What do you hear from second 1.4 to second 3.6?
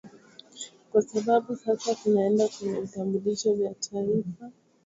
sasa tunaenda kwenye vitambulisho